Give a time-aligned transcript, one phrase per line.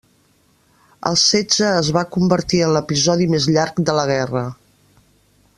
[1.09, 4.47] El setge es va convertir en l'episodi més llarg de la guerra.